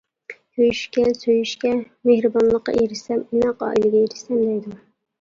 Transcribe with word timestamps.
كۆيۈشكە، 0.59 1.03
سۆيۈشكە، 1.17 1.75
مېھرىبانلىققا 2.11 2.77
ئېرىشسەم، 2.83 3.25
ئىناق 3.31 3.65
ئائىلىگە 3.71 4.07
ئېرىشسەم 4.07 4.45
دەيدۇ. 4.47 4.79